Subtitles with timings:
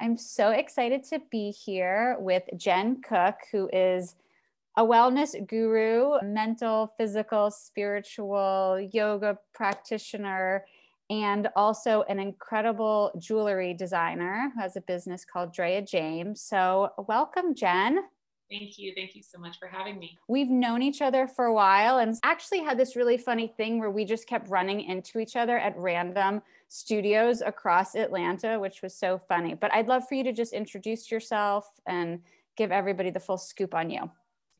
[0.00, 4.14] I'm so excited to be here with Jen Cook, who is
[4.76, 10.64] a wellness guru, mental, physical, spiritual, yoga practitioner,
[11.10, 16.42] and also an incredible jewelry designer who has a business called Drea James.
[16.42, 18.04] So, welcome, Jen.
[18.48, 18.92] Thank you.
[18.94, 20.16] Thank you so much for having me.
[20.28, 23.90] We've known each other for a while and actually had this really funny thing where
[23.90, 29.20] we just kept running into each other at random studios across Atlanta, which was so
[29.28, 29.54] funny.
[29.54, 32.20] But I'd love for you to just introduce yourself and
[32.56, 34.10] give everybody the full scoop on you.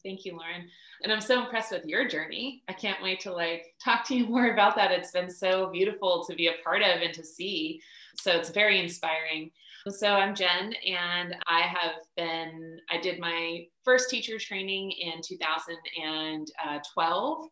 [0.05, 0.69] Thank you, Lauren.
[1.02, 2.62] And I'm so impressed with your journey.
[2.69, 4.91] I can't wait to like talk to you more about that.
[4.91, 7.80] It's been so beautiful to be a part of and to see.
[8.16, 9.50] So it's very inspiring.
[9.88, 17.38] So I'm Jen, and I have been, I did my first teacher training in 2012
[17.38, 17.47] uh,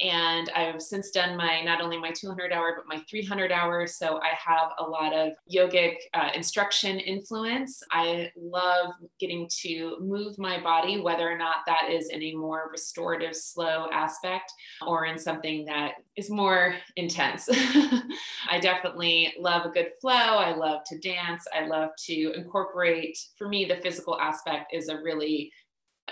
[0.00, 3.96] and I've since done my not only my 200 hour but my 300 hours.
[3.96, 7.82] So I have a lot of yogic uh, instruction influence.
[7.90, 12.68] I love getting to move my body, whether or not that is in a more
[12.70, 14.52] restorative, slow aspect
[14.86, 17.48] or in something that is more intense.
[17.52, 20.12] I definitely love a good flow.
[20.12, 21.44] I love to dance.
[21.54, 23.18] I love to incorporate.
[23.36, 25.52] For me, the physical aspect is a really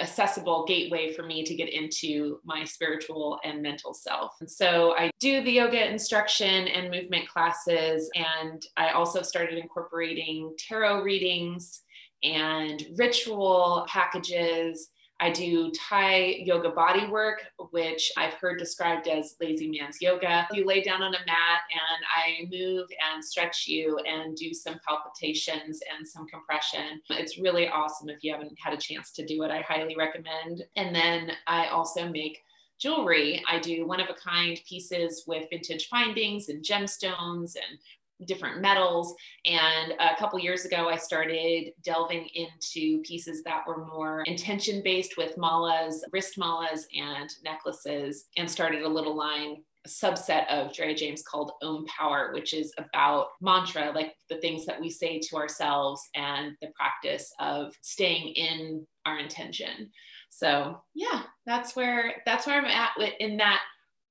[0.00, 4.36] accessible gateway for me to get into my spiritual and mental self.
[4.40, 10.54] And so I do the yoga instruction and movement classes, and I also started incorporating
[10.58, 11.82] tarot readings
[12.22, 19.68] and ritual packages I do Thai yoga body work, which I've heard described as lazy
[19.68, 20.46] man's yoga.
[20.52, 24.78] You lay down on a mat and I move and stretch you and do some
[24.86, 27.00] palpitations and some compression.
[27.10, 29.50] It's really awesome if you haven't had a chance to do it.
[29.50, 30.64] I highly recommend.
[30.76, 32.38] And then I also make
[32.78, 33.42] jewelry.
[33.48, 37.78] I do one of a kind pieces with vintage findings and gemstones and
[38.26, 39.14] different metals.
[39.46, 45.16] And a couple years ago, I started delving into pieces that were more intention based
[45.16, 51.22] with malas, wrist malas, and necklaces, and started a little line subset of Drea James
[51.22, 56.00] called Own Power, which is about mantra, like the things that we say to ourselves
[56.14, 59.90] and the practice of staying in our intention.
[60.30, 63.60] So yeah, that's where that's where I'm at with in that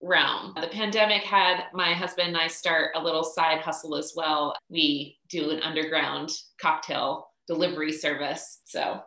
[0.02, 0.54] realm.
[0.60, 4.56] The pandemic had my husband and I start a little side hustle as well.
[4.70, 8.60] We do an underground cocktail delivery service.
[8.66, 8.82] So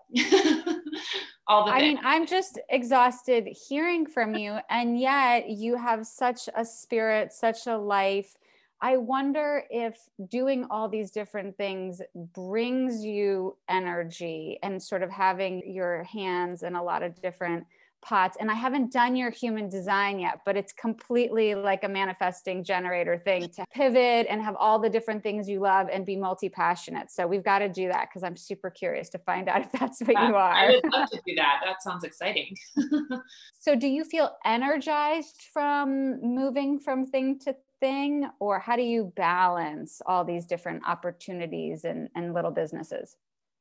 [1.46, 6.48] all the I mean, I'm just exhausted hearing from you and yet you have such
[6.56, 8.36] a spirit, such a life.
[8.82, 15.62] I wonder if doing all these different things brings you energy and sort of having
[15.70, 17.66] your hands in a lot of different
[18.03, 22.65] pots and I haven't done your human design yet, but it's completely like a manifesting
[22.65, 27.11] generator thing to pivot and have all the different things you love and be multi-passionate.
[27.11, 30.00] So we've got to do that because I'm super curious to find out if that's
[30.00, 30.53] what you are.
[30.53, 31.61] I would love to do that.
[31.65, 32.56] That sounds exciting.
[33.59, 39.12] so do you feel energized from moving from thing to thing or how do you
[39.17, 43.17] balance all these different opportunities and, and little businesses?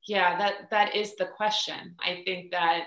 [0.08, 1.96] Yeah, that that is the question.
[2.04, 2.86] I think that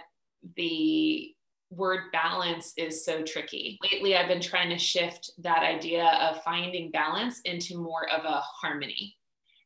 [0.56, 1.34] the
[1.76, 3.78] word balance is so tricky.
[3.90, 8.40] Lately, I've been trying to shift that idea of finding balance into more of a
[8.40, 9.16] harmony.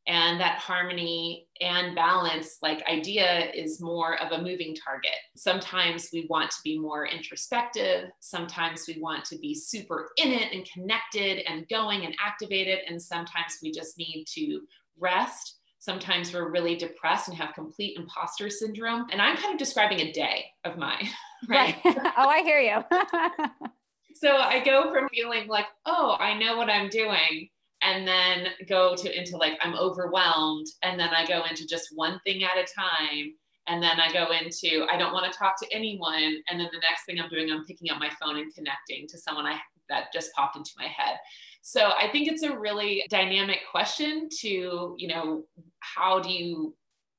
[0.09, 5.17] And that harmony and balance, like idea, is more of a moving target.
[5.37, 8.11] Sometimes we want to be more introspective.
[8.21, 12.79] Sometimes we want to be super in it and connected and going and activated.
[12.87, 14.61] And sometimes we just need to
[14.97, 15.56] rest
[15.87, 19.07] Sometimes we're really depressed and have complete imposter syndrome.
[19.13, 21.09] And I'm kind of describing a day of mine,
[21.49, 21.77] right?
[21.85, 21.97] right.
[22.19, 22.83] oh, I hear you.
[24.17, 27.51] so I go from feeling like, oh, I know what I'm doing,
[27.83, 32.21] and then go to into like I'm overwhelmed, and then I go into just one
[32.25, 33.35] thing at a time.
[33.69, 36.37] And then I go into I don't want to talk to anyone.
[36.49, 39.19] And then the next thing I'm doing, I'm picking up my phone and connecting to
[39.19, 39.59] someone I
[39.89, 41.17] that just popped into my head.
[41.63, 45.45] So I think it's a really dynamic question to, you know,
[45.81, 46.75] how do you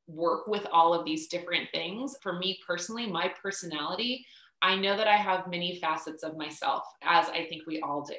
[0.08, 2.16] work with all of these different things?
[2.22, 4.26] For me personally, my personality,
[4.62, 8.16] I know that I have many facets of myself, as I think we all do.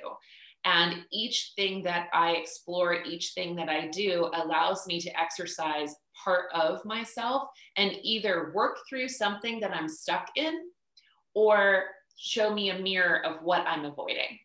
[0.69, 5.97] And each thing that I explore, each thing that I do allows me to exercise
[6.23, 7.49] part of myself
[7.79, 10.61] and either work through something that I'm stuck in
[11.35, 11.85] or
[12.19, 14.39] show me a mirror of what I'm avoiding.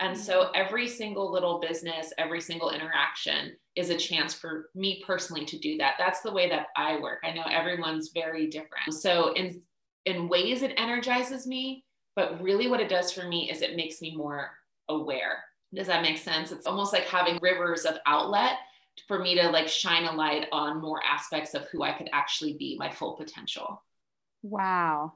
[0.00, 0.52] And so mm-hmm.
[0.56, 5.78] every single little business, every single interaction is a chance for me personally to do
[5.78, 5.94] that.
[5.96, 7.20] That's the way that I work.
[7.24, 8.94] I know everyone's very different.
[8.94, 9.62] So in
[10.06, 11.84] in ways it energizes me,
[12.16, 14.50] but really what it does for me is it makes me more
[14.88, 15.44] aware.
[15.74, 16.52] Does that make sense?
[16.52, 18.58] It's almost like having rivers of outlet
[19.08, 22.54] for me to like shine a light on more aspects of who I could actually
[22.54, 23.82] be, my full potential.
[24.42, 25.14] Wow.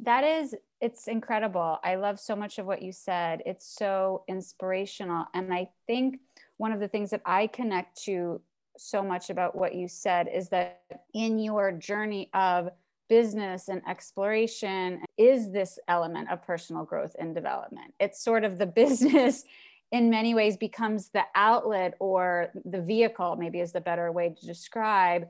[0.00, 1.78] That is, it's incredible.
[1.82, 3.42] I love so much of what you said.
[3.46, 5.26] It's so inspirational.
[5.32, 6.18] And I think
[6.58, 8.42] one of the things that I connect to
[8.76, 10.82] so much about what you said is that
[11.14, 12.68] in your journey of
[13.08, 17.94] business and exploration is this element of personal growth and development.
[18.00, 19.44] It's sort of the business
[19.92, 24.46] in many ways becomes the outlet or the vehicle, maybe is the better way to
[24.46, 25.28] describe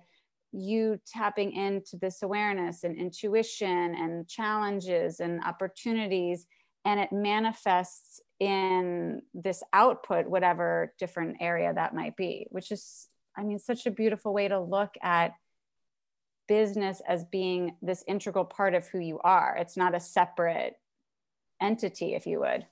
[0.52, 6.46] you tapping into this awareness and intuition and challenges and opportunities
[6.84, 13.42] and it manifests in this output whatever different area that might be which is i
[13.42, 15.34] mean such a beautiful way to look at
[16.48, 19.56] business as being this integral part of who you are.
[19.58, 20.74] It's not a separate
[21.60, 22.66] entity if you would.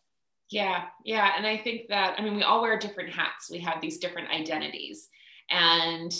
[0.51, 3.51] Yeah yeah and i think that i mean we all wear different hats.
[3.51, 5.09] We have these different identities
[5.51, 6.15] and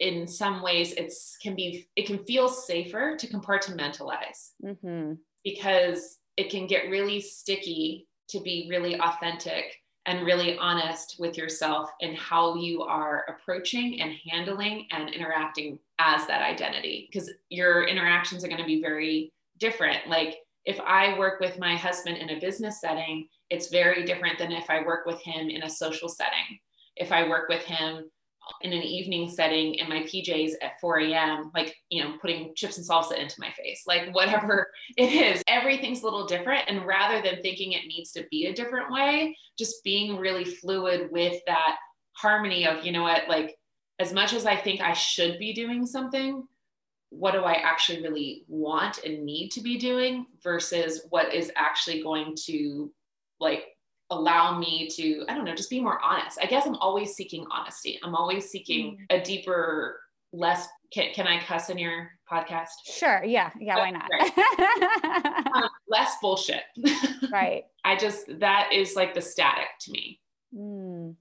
[0.00, 5.12] in some ways it's can be it can feel safer to compartmentalize mm-hmm.
[5.44, 11.90] because it can get really sticky to be really authentic and really honest with yourself
[12.00, 17.08] in how you are approaching and handling and interacting as that identity.
[17.10, 20.08] Because your interactions are going to be very different.
[20.08, 24.52] Like if i work with my husband in a business setting it's very different than
[24.52, 26.58] if i work with him in a social setting.
[26.96, 28.10] If i work with him
[28.62, 32.76] in an evening setting in my PJs at 4 a.m., like, you know, putting chips
[32.78, 36.64] and salsa into my face, like whatever it is, everything's a little different.
[36.68, 41.08] And rather than thinking it needs to be a different way, just being really fluid
[41.10, 41.76] with that
[42.12, 43.56] harmony of, you know what, like,
[43.98, 46.42] as much as I think I should be doing something,
[47.10, 52.02] what do I actually really want and need to be doing versus what is actually
[52.02, 52.90] going to
[53.40, 53.64] like
[54.10, 56.38] allow me to i don't know just be more honest.
[56.42, 57.98] I guess i'm always seeking honesty.
[58.02, 59.16] I'm always seeking mm.
[59.16, 60.00] a deeper
[60.32, 62.68] less can, can i cuss in your podcast?
[62.84, 64.10] Sure yeah yeah why not?
[65.52, 66.62] Um, less bullshit.
[67.32, 67.64] Right.
[67.84, 70.20] I just that is like the static to me.
[70.56, 71.14] Mm.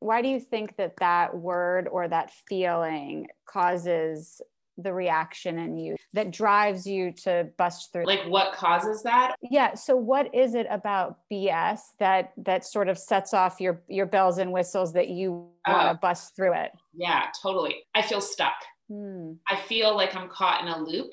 [0.00, 4.42] why do you think that that word or that feeling causes
[4.78, 8.06] the reaction in you that drives you to bust through.
[8.06, 9.36] Like what causes that?
[9.42, 14.06] Yeah so what is it about bs that that sort of sets off your your
[14.06, 15.32] bells and whistles that you
[15.66, 15.98] want to oh.
[16.00, 16.72] bust through it?
[16.92, 17.84] Yeah totally.
[17.94, 18.54] I feel stuck.
[18.90, 19.32] Hmm.
[19.48, 21.10] i feel like i'm caught in a loop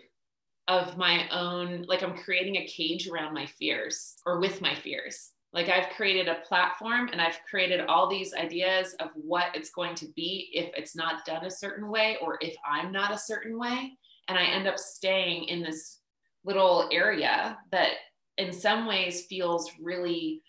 [0.68, 5.32] of my own like i'm creating a cage around my fears or with my fears
[5.54, 9.96] like I've created a platform and I've created all these ideas of what it's going
[9.96, 13.60] to be if it's not done a certain way or if I'm not a certain
[13.60, 13.98] way.
[14.28, 16.00] And I end up staying in this
[16.46, 17.92] little area that
[18.38, 20.42] in some ways feels really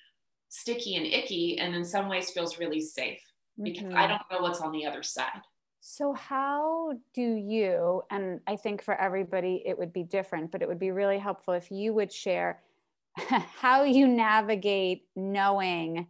[0.48, 3.20] sticky and icky and in some ways feels really safe
[3.60, 3.96] because mm-hmm.
[3.96, 5.40] I don't know what's on the other side.
[5.80, 10.68] So, how do you, and I think for everybody it would be different, but it
[10.68, 12.62] would be really helpful if you would share
[13.60, 16.06] how you navigate knowing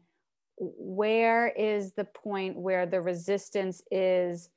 [0.59, 4.50] where is the point where the resistance is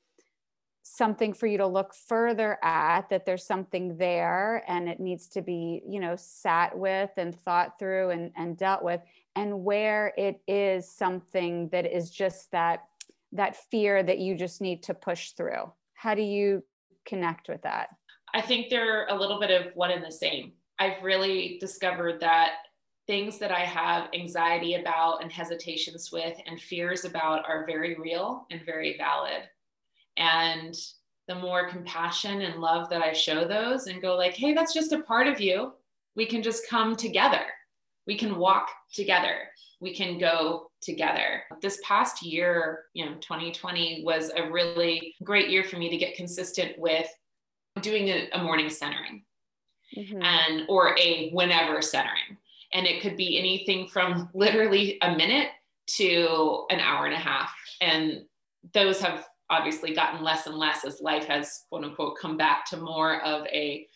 [0.83, 5.41] something for you to look further at that there's something there and it needs to
[5.41, 9.01] be you know sat with and thought through and, and dealt with
[9.35, 12.83] and where it is something that is just that
[13.31, 15.71] that fear that you just need to push through.
[15.93, 16.63] How do you
[17.05, 17.89] connect with that?
[18.33, 22.53] I think they're a little bit of one and the same I've really discovered that
[23.08, 28.48] things that I have anxiety about and hesitations with and fears about are very real
[28.50, 29.44] and very valid.
[30.17, 30.75] And
[31.27, 34.91] the more compassion and love that I show those and go like, hey, that's just
[34.91, 35.74] a part of you.
[36.15, 37.46] We can just come together.
[38.08, 39.50] We can walk together.
[39.82, 41.44] We can go together.
[41.62, 46.15] This past year, you know, 2020 was a really great year for me to get
[46.15, 47.08] consistent with
[47.82, 49.24] doing a, a morning centering
[49.95, 50.21] mm-hmm.
[50.21, 52.37] and or a whenever centering
[52.73, 55.49] and it could be anything from literally a minute
[55.87, 57.51] to an hour and a half
[57.81, 58.23] and
[58.73, 62.77] those have obviously gotten less and less as life has quote unquote come back to
[62.77, 63.87] more of a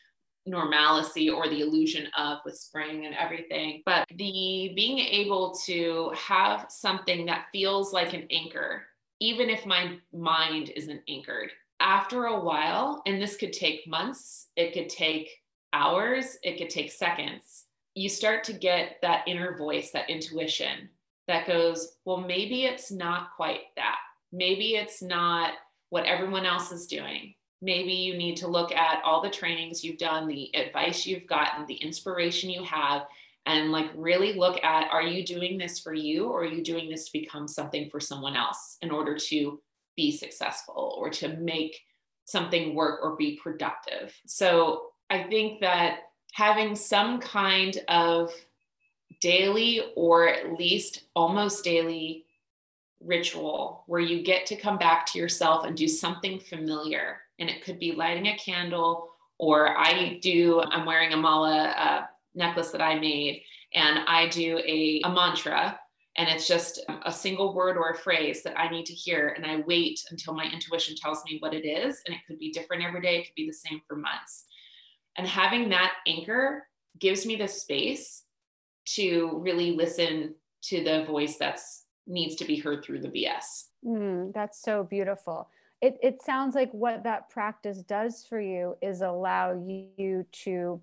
[0.50, 3.82] normalcy or the illusion of with spring and everything.
[3.86, 8.84] But the being able to have something that feels like an anchor,
[9.20, 14.74] even if my mind isn't anchored, after a while, and this could take months, it
[14.74, 15.30] could take
[15.74, 20.90] hours, it could take seconds, you start to get that inner voice, that intuition
[21.28, 23.98] that goes, well, maybe it's not quite that.
[24.32, 25.54] Maybe it's not
[25.90, 29.98] what everyone else is doing maybe you need to look at all the trainings you've
[29.98, 33.04] done, the advice you've gotten, the inspiration you have,
[33.46, 36.90] and like really look at are you doing this for you or are you doing
[36.90, 39.60] this to become something for someone else in order to
[39.96, 41.82] be successful or to make
[42.26, 44.16] something work or be productive?
[44.26, 48.32] So I think that having some kind of
[49.22, 52.26] daily or at least almost daily
[53.02, 57.64] ritual where you get to come back to yourself and do something familiar and it
[57.64, 62.82] could be lighting a candle or I do, I'm wearing a mala uh, necklace that
[62.82, 63.42] I made
[63.74, 65.80] and I do a, a mantra
[66.18, 69.30] and it's just a single word or a phrase that I need to hear.
[69.38, 72.02] And I wait until my intuition tells me what it is.
[72.06, 74.46] And it could be different every day, it could be the same for months.
[75.20, 76.66] And having that anchor
[76.98, 78.24] gives me the space
[78.96, 80.34] to really listen
[80.64, 83.66] to the voice that's needs to be heard through the BS.
[83.86, 85.50] Mm, that's so beautiful
[85.82, 89.54] it, it sounds like what that practice does for you is allow
[89.98, 90.82] you to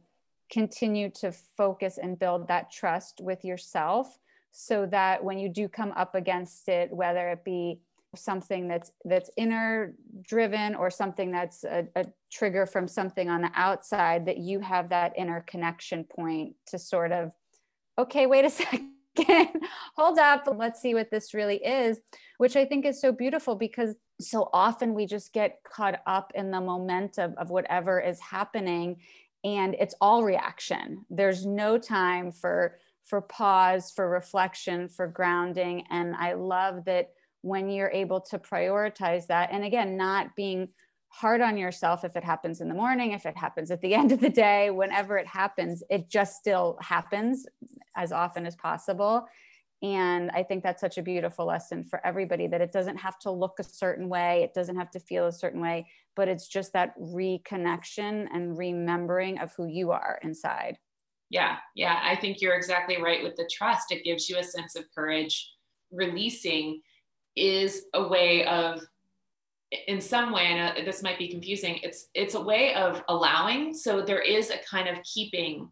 [0.51, 4.19] continue to focus and build that trust with yourself
[4.53, 7.81] so that when you do come up against it whether it be
[8.17, 13.51] something that's that's inner driven or something that's a, a, trigger from something on the
[13.55, 17.33] outside that you have that inner connection point to sort of
[17.99, 18.91] okay wait a second
[19.97, 21.99] hold up let's see what this really is
[22.39, 26.51] which i think is so beautiful because so often we just get caught up in
[26.51, 28.97] the momentum of whatever is happening
[29.47, 31.07] and it's all reaction.
[31.09, 35.85] There's no time for for pause for reflection for grounding.
[35.91, 37.11] And i love that
[37.47, 40.69] when you're able to prioritize that and again not being
[41.09, 44.11] hard on yourself if it happens in the morning if it happens at the end
[44.11, 47.47] of the day whenever it happens it just still happens
[47.97, 49.27] as often as possible
[49.83, 53.31] and I think that's such a beautiful lesson for everybody that it doesn't have to
[53.31, 55.87] look a certain way, it doesn't have to feel a certain way,
[56.17, 60.79] but it's just that reconnection and remembering of who you are inside.
[61.29, 63.93] Yeah, yeah, I think you're exactly right with the trust.
[63.93, 65.53] It gives you a sense of courage.
[65.93, 66.81] Releasing
[67.37, 68.81] is a way of
[69.89, 74.01] in some way and this might be confusing it's it's a way of allowing so
[74.01, 75.69] there is a kind of keeping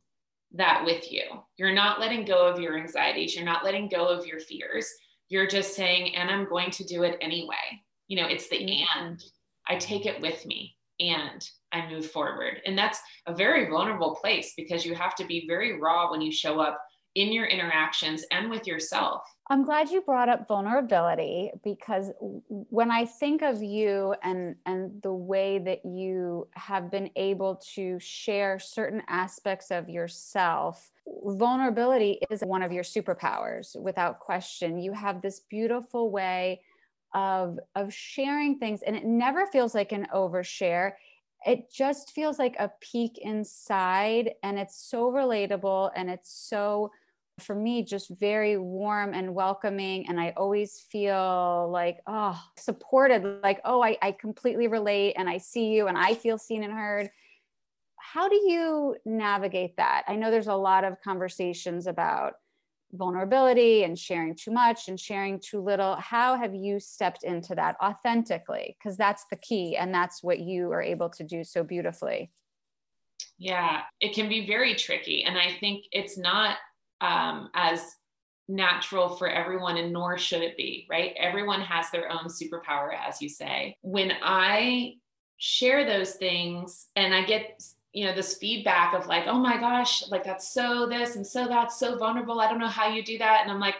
[0.54, 1.22] that with you.
[1.56, 3.34] You're not letting go of your anxieties.
[3.34, 4.88] You're not letting go of your fears.
[5.28, 7.82] You're just saying, and I'm going to do it anyway.
[8.08, 8.98] You know, it's the mm-hmm.
[8.98, 9.22] and.
[9.66, 11.42] I take it with me and
[11.72, 12.60] I move forward.
[12.66, 16.30] And that's a very vulnerable place because you have to be very raw when you
[16.30, 16.78] show up
[17.14, 19.22] in your interactions and with yourself.
[19.50, 22.10] I'm glad you brought up vulnerability because
[22.48, 27.98] when I think of you and and the way that you have been able to
[28.00, 34.78] share certain aspects of yourself, vulnerability is one of your superpowers without question.
[34.78, 36.62] You have this beautiful way
[37.12, 40.92] of of sharing things and it never feels like an overshare
[41.46, 46.90] it just feels like a peek inside and it's so relatable and it's so
[47.40, 53.60] for me just very warm and welcoming and i always feel like oh supported like
[53.64, 57.10] oh I, I completely relate and i see you and i feel seen and heard.
[57.96, 60.04] How do you navigate that?
[60.06, 62.34] I know there's a lot of conversations about
[62.92, 65.96] vulnerability and sharing too much and sharing too little.
[65.96, 68.76] How have you stepped into that authentically?
[68.78, 72.30] Because that's the key and that's what you are able to do so beautifully.
[73.38, 76.56] Yeah it can be very tricky and i think it's not
[77.00, 77.96] um, as
[78.48, 81.14] natural for everyone and nor should it be right?
[81.18, 83.76] Everyone has their own superpower as you say.
[83.82, 84.94] When i
[85.36, 87.60] share those things and i get
[87.92, 91.48] you know this feedback of like oh my gosh like that's so this and so
[91.48, 93.40] that's so vulnerable i don't know how you do that.
[93.42, 93.76] And i'm like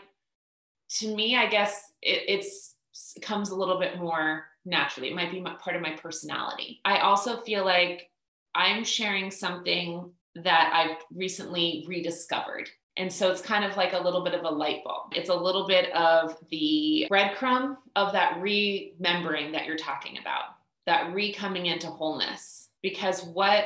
[0.99, 2.75] to me i guess it, it's
[3.17, 5.09] it comes a little bit more naturally.
[5.09, 6.81] It might be part of my personality.
[6.85, 8.11] I also feel like
[8.55, 14.23] i'm sharing something that i've recently rediscovered and so it's kind of like a little
[14.23, 15.13] bit of a light bulb.
[15.13, 20.45] It's a little bit of the breadcrumb of that remembering that you're talking about,
[20.87, 22.69] that re coming into wholeness.
[22.83, 23.65] Because what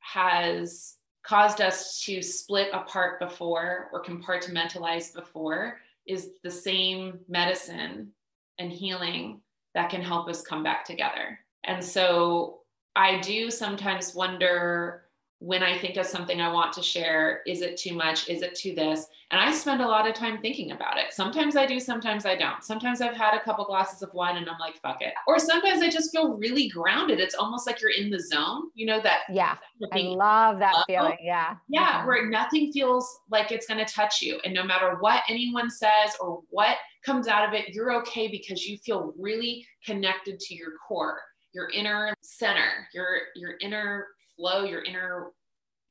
[0.00, 8.12] has caused us to split apart before or compartmentalize before is the same medicine
[8.58, 9.40] and healing
[9.74, 11.38] that can help us come back together.
[11.64, 12.60] And so
[12.94, 15.03] I do sometimes wonder
[15.44, 18.30] when I think of something I want to share, is it too much?
[18.30, 19.06] Is it too this?
[19.30, 21.12] And I spend a lot of time thinking about it.
[21.12, 22.64] Sometimes I do, sometimes I don't.
[22.64, 25.12] Sometimes I've had a couple glasses of wine and I'm like, fuck it.
[25.26, 27.20] Or sometimes I just feel really grounded.
[27.20, 29.20] It's almost like you're in the zone, you know, that.
[29.28, 29.56] Yeah.
[29.92, 30.84] I love that level.
[30.86, 31.18] feeling.
[31.20, 31.56] Yeah.
[31.68, 31.98] Yeah.
[31.98, 32.06] Mm-hmm.
[32.06, 34.40] Where nothing feels like it's going to touch you.
[34.46, 38.64] And no matter what anyone says or what comes out of it, you're okay because
[38.64, 41.20] you feel really connected to your core
[41.54, 45.32] your inner center, your your inner flow, your inner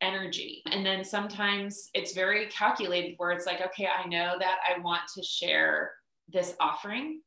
[0.03, 0.61] energy.
[0.69, 5.01] And then sometimes it's very calculated where it's like, okay, I know that I want
[5.15, 5.91] to share
[6.31, 7.21] this offering.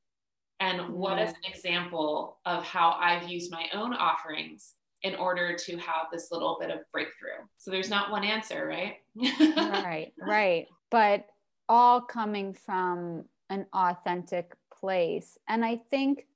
[0.61, 1.45] And what is mm-hmm.
[1.45, 6.59] an example of how I've used my own offerings in order to have this little
[6.61, 7.45] bit of breakthrough?
[7.59, 8.97] So there's not one answer, right?
[9.57, 10.67] right, right.
[10.91, 11.27] But
[11.69, 15.39] all coming from an authentic place.
[15.49, 16.27] And I think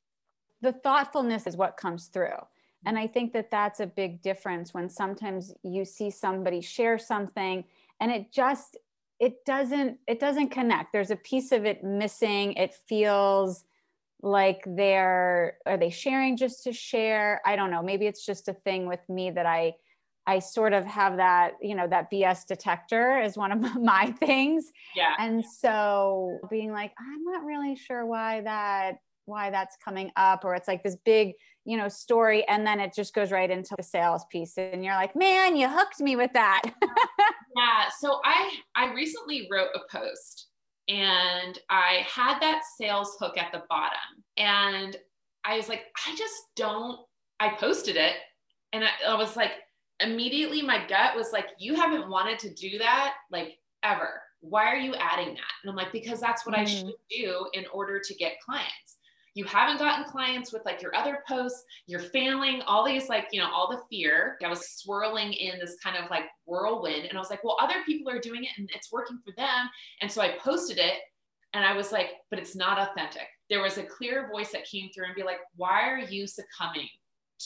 [0.60, 2.38] the thoughtfulness is what comes through
[2.86, 7.64] and I think that that's a big difference when sometimes you see somebody share something
[8.00, 8.76] and it just
[9.18, 10.92] it doesn't it doesn't connect.
[10.92, 12.54] There's a piece of it missing.
[12.54, 13.64] It feels
[14.22, 17.42] like they're are they sharing just to share?
[17.44, 17.82] I don't know.
[17.82, 19.74] Maybe it's just a thing with me that I
[20.26, 24.70] I sort of have that, you know, that BS detector is one of my things.
[24.94, 25.14] Yeah.
[25.18, 30.54] And so being like, I'm not really sure why that why that's coming up or
[30.54, 31.34] it's like this big
[31.64, 34.94] you know story and then it just goes right into the sales piece and you're
[34.94, 36.62] like man you hooked me with that.
[37.56, 40.46] Yeah so i i recently wrote a post
[40.88, 43.98] and i had that sales hook at the bottom
[44.36, 44.96] and
[45.44, 47.00] i was like i just don't
[47.40, 48.14] i posted it
[48.72, 49.50] and I, I was like
[50.00, 54.22] immediately my gut was like you haven't wanted to do that like ever.
[54.42, 55.52] Why are you adding that?
[55.62, 56.60] And i'm like because that's what mm.
[56.60, 58.98] i should do in order to get clients
[59.40, 63.40] you haven't gotten clients with like your other posts, you're failing, all these like, you
[63.40, 64.36] know, all the fear.
[64.44, 67.06] I was swirling in this kind of like whirlwind.
[67.06, 69.70] And I was like, well, other people are doing it and it's working for them.
[70.02, 70.96] And so I posted it
[71.54, 73.28] and I was like, but it's not authentic.
[73.48, 76.88] There was a clear voice that came through and be like, why are you succumbing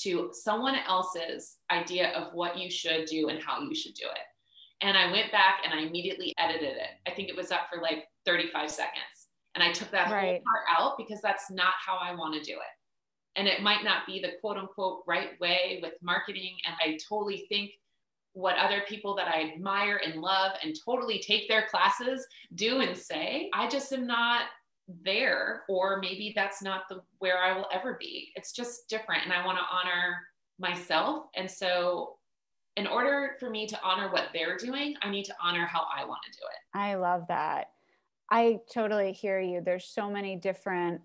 [0.03, 4.85] to someone else's idea of what you should do and how you should do it?
[4.85, 6.91] And I went back and I immediately edited it.
[7.07, 9.14] I think it was up for like 35 seconds.
[9.55, 10.25] And I took that right.
[10.25, 13.37] whole part out because that's not how I want to do it.
[13.37, 16.57] And it might not be the quote unquote right way with marketing.
[16.67, 17.71] And I totally think
[18.33, 22.97] what other people that I admire and love and totally take their classes do and
[22.97, 24.43] say, I just am not
[25.03, 28.33] there or maybe that's not the where I will ever be.
[28.35, 30.19] It's just different and I want to honor
[30.59, 31.27] myself.
[31.37, 32.17] And so
[32.77, 36.05] in order for me to honor what they're doing, I need to honor how I
[36.05, 36.79] want to do it.
[36.79, 37.69] I love that.
[38.31, 39.61] I totally hear you.
[39.61, 41.03] There's so many different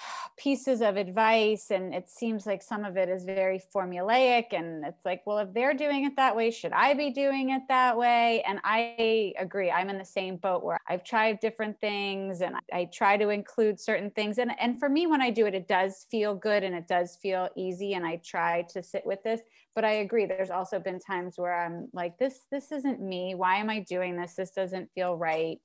[0.36, 5.04] pieces of advice and it seems like some of it is very formulaic and it's
[5.04, 8.42] like well if they're doing it that way should i be doing it that way?
[8.46, 12.86] And i agree i'm in the same boat where i've tried different things and i
[12.86, 16.06] try to include certain things and and for me when i do it it does
[16.10, 19.40] feel good and it does feel easy and i try to sit with this.
[19.74, 23.34] But i agree there's also been times where i'm like this this isn't me.
[23.34, 24.34] Why am i doing this?
[24.34, 25.58] This doesn't feel right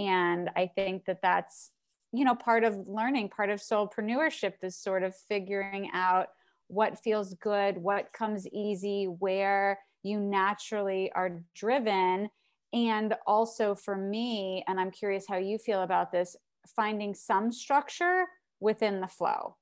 [0.00, 1.70] and i think that that's
[2.12, 6.28] you know part of learning part of soulpreneurship is sort of figuring out
[6.68, 12.30] what feels good what comes easy where you naturally are driven.
[12.72, 16.36] And also for me and i'm curious how you feel about this
[16.76, 18.26] finding some structure
[18.60, 19.56] within the flow.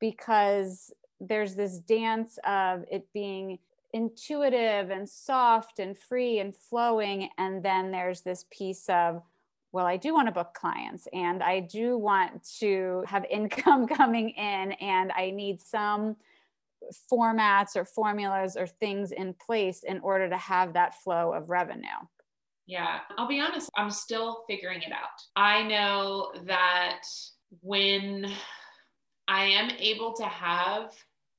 [0.00, 3.58] Because there's this dance of it being
[3.92, 7.28] intuitive and soft and free and flowing.
[7.36, 9.22] And then there's this piece of
[9.72, 14.30] well, I do want to book clients and I do want to have income coming
[14.30, 16.16] in and I need some
[17.12, 21.88] formats or formulas or things in place in order to have that flow of revenue.
[22.66, 25.08] Yeah, I'll be honest, I'm still figuring it out.
[25.36, 27.02] I know that
[27.62, 28.30] when
[29.26, 30.92] I am able to have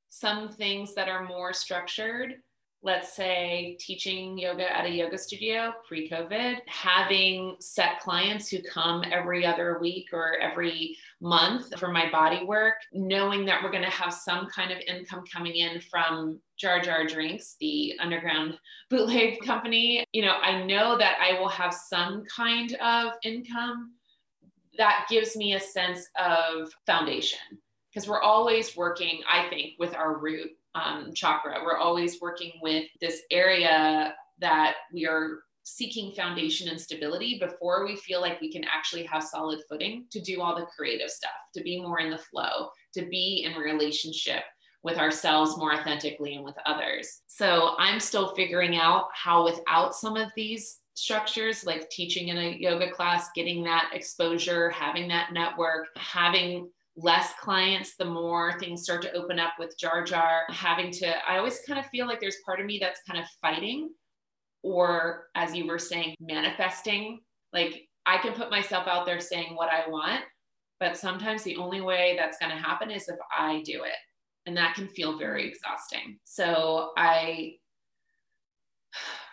[0.10, 2.36] some things that are more structured,
[2.82, 9.04] let's say teaching yoga at a yoga studio pre COVID, having set clients who come
[9.12, 13.90] every other week or every month for my body work, knowing that we're going to
[13.90, 18.58] have some kind of income coming in from Jar Jar Drinks, the underground
[18.90, 20.06] bootleg company.
[20.14, 23.94] You know, I know that I will have some kind of income
[24.78, 27.40] that gives me a sense of foundation
[27.94, 31.62] because we're always working, I think, with our root um, chakra.
[31.64, 37.96] We're always working with this area that we are seeking foundation and stability before we
[37.96, 41.62] feel like we can actually have solid footing to do all the creative stuff, to
[41.62, 44.44] be more in the flow, to be in relationship
[44.82, 47.22] with ourselves more authentically and with others.
[47.28, 52.58] So I'm still figuring out how, without some of these structures, like teaching in a
[52.58, 56.70] yoga class, getting that exposure, having that network, having
[57.02, 61.38] less clients, the more things start to open up with Jar Jar, having to, I
[61.38, 63.90] always kind of feel like there's part of me that's kind of fighting,
[64.64, 67.22] or as you were saying, manifesting.
[67.54, 70.24] Like I can put myself out there saying what I want,
[70.80, 73.98] but sometimes the only way that's going to happen is if I do it.
[74.46, 76.18] And that can feel very exhausting.
[76.24, 77.54] So I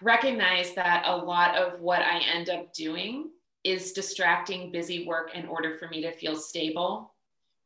[0.03, 3.31] recognize that a lot of what I end up doing
[3.65, 7.15] is distracting busy work in order for me to feel stable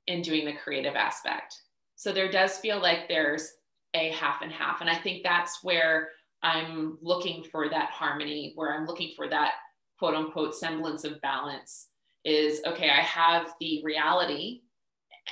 [0.06, 1.60] in doing the creative aspect.
[1.96, 3.52] So there does feel like there's
[3.94, 4.80] a half and half.
[4.80, 6.10] And I think that's where
[6.42, 9.52] I'm looking for that harmony, where I'm looking for that
[9.98, 11.88] quote unquote semblance of balance
[12.24, 14.62] is okay, I have the reality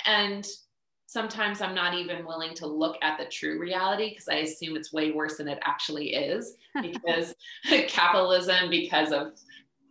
[0.05, 0.47] and
[1.09, 4.93] sometimes I'm not even willing to look at the true reality because I assume it's
[4.93, 7.33] way worse than it actually is because
[7.87, 9.33] capitalism, because of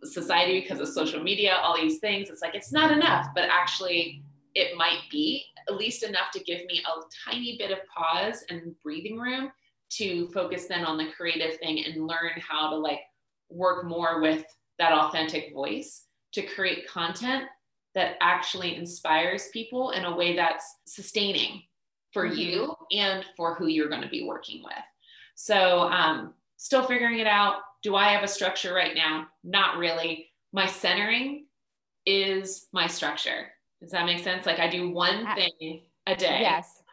[0.03, 4.23] society, because of social media, all these things, it's like it's not enough, but actually
[4.55, 8.75] it might be at least enough to give me a tiny bit of pause and
[8.83, 9.51] breathing room
[9.89, 12.99] to focus then on the creative thing and learn how to like
[13.49, 14.45] work more with
[14.77, 17.45] that authentic voice to create content
[17.95, 21.63] that actually inspires people in a way that's sustaining
[22.13, 22.37] for mm-hmm.
[22.37, 24.73] you and for who you're going to be working with.
[25.35, 27.57] So, um, still figuring it out.
[27.81, 29.27] Do I have a structure right now?
[29.43, 30.29] Not really.
[30.51, 31.45] My centering
[32.05, 33.47] is my structure.
[33.81, 34.45] Does that make sense?
[34.45, 36.39] Like I do one thing a day.
[36.41, 36.83] Yes.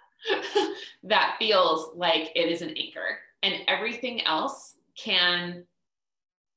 [1.05, 5.65] that feels like it is an anchor, and everything else can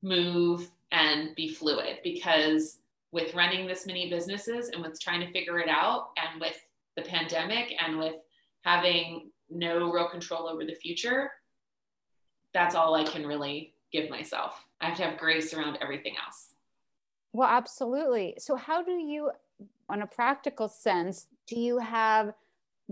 [0.02, 2.78] move and be fluid because
[3.12, 6.56] with running this many businesses and with trying to figure it out and with
[6.96, 8.14] the pandemic and with
[8.62, 11.30] having no real control over the future,
[12.54, 14.64] that's all I can really give myself.
[14.80, 16.54] I have to have grace around everything else.
[17.32, 18.34] Well, absolutely.
[18.38, 19.30] So, how do you,
[19.88, 22.32] on a practical sense, do you have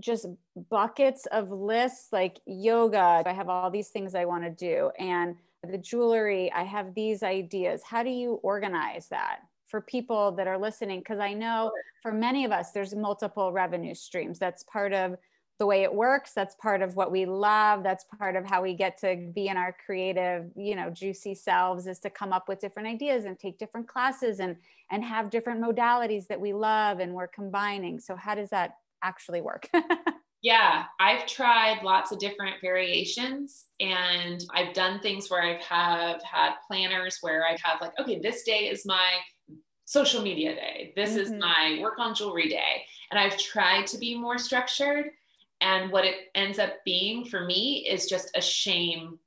[0.00, 0.26] just
[0.70, 3.22] buckets of lists like yoga?
[3.24, 5.37] I have all these things I want to do, and
[5.68, 7.83] the jewelry, I have these ideas.
[7.83, 9.40] How do you organize that?
[9.68, 11.70] for people that are listening because i know
[12.02, 15.16] for many of us there's multiple revenue streams that's part of
[15.58, 18.74] the way it works that's part of what we love that's part of how we
[18.74, 22.60] get to be in our creative you know juicy selves is to come up with
[22.60, 24.56] different ideas and take different classes and
[24.90, 29.40] and have different modalities that we love and we're combining so how does that actually
[29.40, 29.68] work
[30.40, 36.22] Yeah, I've tried lots of different variations and I've done things where I have have
[36.22, 39.10] had planners where I have like, okay, this day is my
[39.84, 40.92] social media day.
[40.94, 41.18] This mm-hmm.
[41.18, 42.84] is my work on jewelry day.
[43.10, 45.06] And I've tried to be more structured.
[45.60, 49.18] And what it ends up being for me is just a shame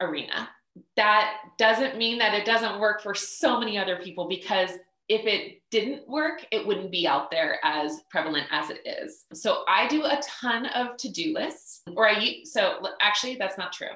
[0.00, 0.48] arena.
[0.96, 4.70] That doesn't mean that it doesn't work for so many other people because
[5.08, 9.24] if it didn't work, it wouldn't be out there as prevalent as it is.
[9.32, 13.88] So I do a ton of to-do lists, or I so actually that's not true.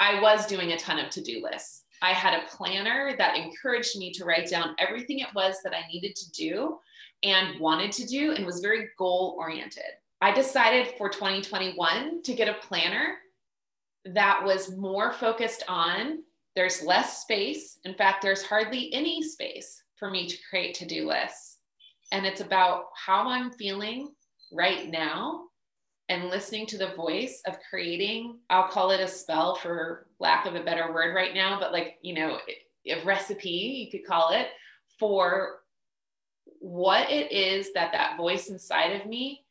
[0.00, 4.10] I was doing a ton of to-do lists I had a planner that encouraged me
[4.12, 6.78] to write down everything it was that I needed to do
[7.22, 9.92] and wanted to do and was very goal oriented.
[10.20, 13.16] I decided for 2021 to get a planner
[14.04, 16.22] that was more focused on
[16.56, 17.78] there's less space.
[17.84, 21.58] In fact, there's hardly any space for me to create to do lists.
[22.12, 24.08] And it's about how I'm feeling
[24.52, 25.44] right now
[26.08, 30.56] and listening to the voice of creating i'll call it a spell for lack of
[30.56, 32.38] a better word right now but like you know
[32.86, 34.48] a recipe you could call it
[34.98, 35.60] for
[36.58, 39.44] what it is that that voice inside of me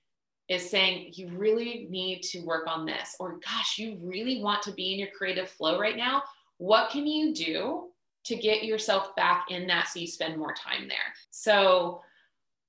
[0.49, 4.71] is saying you really need to work on this or gosh you really want to
[4.71, 6.21] be in your creative flow right now
[6.57, 7.87] what can you do
[8.23, 10.97] to get yourself back in that so you spend more time there
[11.29, 12.01] so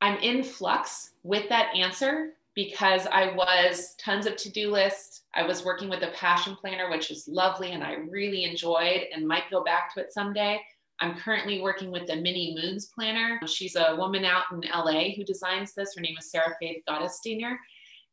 [0.00, 5.22] i'm in flux with that answer because I was tons of to-do lists.
[5.34, 9.26] I was working with a passion planner, which is lovely and I really enjoyed and
[9.26, 10.60] might go back to it someday.
[11.00, 13.40] I'm currently working with the Many Moons planner.
[13.46, 15.94] She's a woman out in LA who designs this.
[15.94, 17.56] Her name is Sarah Faith Gottesdiener.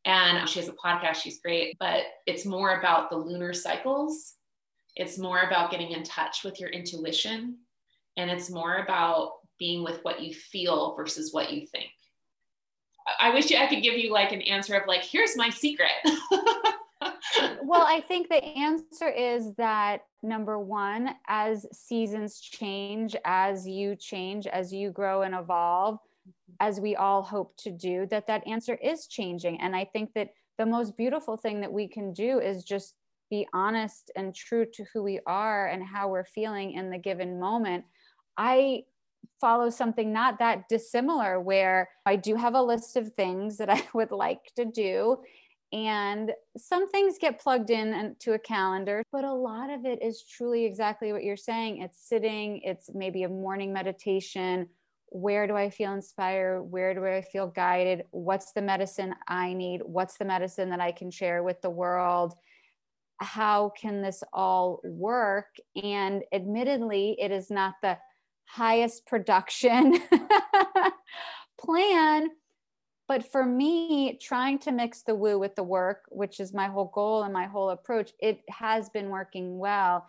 [0.06, 1.16] And she has a podcast.
[1.16, 4.36] She's great, but it's more about the lunar cycles.
[4.96, 7.58] It's more about getting in touch with your intuition.
[8.16, 11.90] And it's more about being with what you feel versus what you think.
[13.20, 15.92] I wish I could give you like an answer of like, here's my secret.
[17.64, 24.48] well, I think the answer is that number one, as seasons change, as you change,
[24.48, 26.32] as you grow and evolve, mm-hmm.
[26.60, 29.62] as we all hope to do, that that answer is changing.
[29.62, 32.96] And I think that the most beautiful thing that we can do is just
[33.30, 37.40] be honest and true to who we are and how we're feeling in the given
[37.40, 37.84] moment.
[38.38, 38.84] I
[39.40, 43.84] follow something not that dissimilar where I do have a list of things that I
[43.94, 45.18] would like to do.
[45.74, 50.24] And some things get plugged in into a calendar, but a lot of it is
[50.24, 51.82] truly exactly what you're saying.
[51.82, 54.70] It's sitting, it's maybe a morning meditation.
[55.10, 56.64] Where do I feel inspired?
[56.64, 58.04] Where do I feel guided?
[58.12, 59.82] What's the medicine I need?
[59.84, 62.34] What's the medicine that I can share with the world?
[63.20, 65.48] How can this all work?
[65.82, 67.98] And admittedly, it is not the
[68.46, 70.00] highest production
[71.60, 72.30] plan.
[73.08, 76.92] But for me, trying to mix the woo with the work, which is my whole
[76.94, 80.06] goal and my whole approach, it has been working well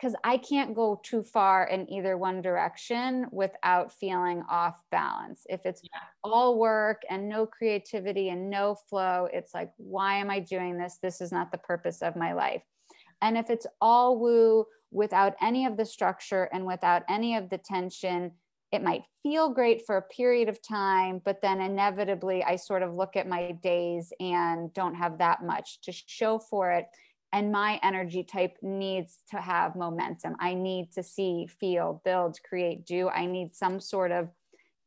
[0.00, 5.42] because I can't go too far in either one direction without feeling off balance.
[5.50, 6.00] If it's yeah.
[6.24, 10.98] all work and no creativity and no flow, it's like, why am I doing this?
[11.02, 12.62] This is not the purpose of my life.
[13.20, 17.58] And if it's all woo without any of the structure and without any of the
[17.58, 18.32] tension,
[18.72, 22.94] it might feel great for a period of time, but then inevitably I sort of
[22.94, 26.86] look at my days and don't have that much to show for it.
[27.32, 30.36] And my energy type needs to have momentum.
[30.40, 33.08] I need to see, feel, build, create, do.
[33.08, 34.28] I need some sort of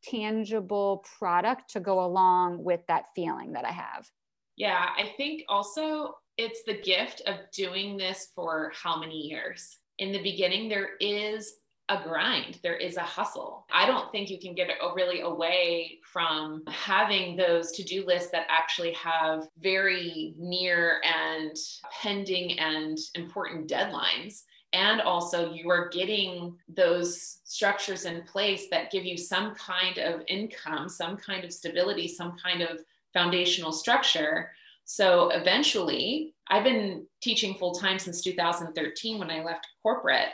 [0.04, 4.10] tangible product to go along with that feeling that I have.
[4.58, 9.78] Yeah, I think also it's the gift of doing this for how many years?
[10.00, 11.54] In the beginning, there is
[11.90, 13.66] a grind, there is a hustle.
[13.72, 18.48] I don't think you can get really away from having those to do lists that
[18.50, 21.56] actually have very near and
[22.02, 24.44] pending and important deadlines.
[24.72, 30.22] And also, you are getting those structures in place that give you some kind of
[30.28, 32.80] income, some kind of stability, some kind of
[33.14, 34.50] foundational structure
[34.86, 40.30] so eventually, I've been teaching full time since 2013 when I left corporate.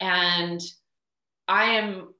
[0.00, 0.60] And
[1.48, 2.14] I am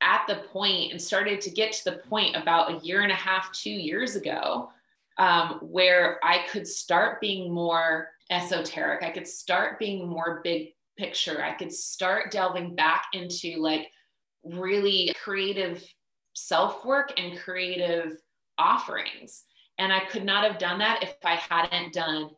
[0.00, 3.16] at the point and started to get to the point about a year and a
[3.16, 4.70] half, two years ago,
[5.18, 9.02] um, where I could start being more esoteric.
[9.02, 11.42] I could start being more big picture.
[11.42, 13.90] I could start delving back into like
[14.44, 15.82] really creative
[16.34, 18.18] self work and creative
[18.58, 19.44] offerings.
[19.78, 22.30] And I could not have done that if I hadn't done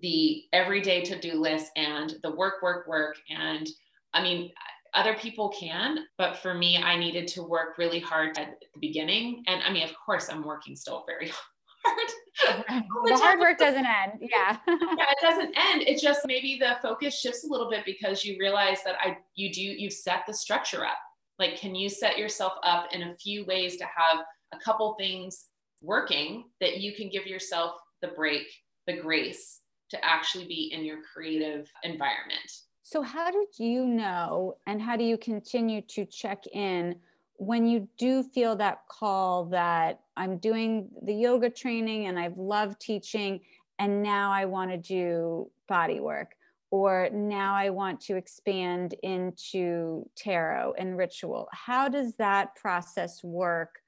[0.00, 3.16] the everyday to do list and the work, work, work.
[3.30, 3.68] And
[4.14, 4.50] I mean,
[4.98, 9.44] other people can, but for me, I needed to work really hard at the beginning.
[9.46, 11.30] And I mean, of course, I'm working still very
[11.84, 12.84] hard.
[13.06, 14.12] the, hard work doesn't end.
[14.20, 14.56] Yeah.
[14.66, 15.82] yeah, it doesn't end.
[15.82, 19.52] It just maybe the focus shifts a little bit because you realize that I you
[19.52, 20.98] do you've set the structure up.
[21.38, 25.46] Like, can you set yourself up in a few ways to have a couple things
[25.82, 28.46] working that you can give yourself the break,
[28.86, 32.50] the grace to actually be in your creative environment.
[32.90, 36.96] So, how did you know, and how do you continue to check in
[37.34, 42.80] when you do feel that call that I'm doing the yoga training and I've loved
[42.80, 43.40] teaching,
[43.78, 46.34] and now I want to do body work?
[46.70, 51.46] Or now I want to expand into tarot and ritual.
[51.52, 53.82] How does that process work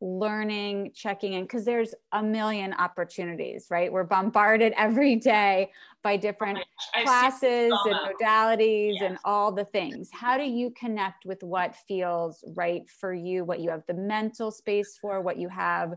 [0.00, 3.92] learning, checking in, because there's a million opportunities, right?
[3.92, 5.70] We're bombarded every day
[6.02, 9.02] by different oh classes and modalities yes.
[9.02, 10.10] and all the things.
[10.12, 14.50] How do you connect with what feels right for you, what you have the mental
[14.50, 15.94] space for, what you have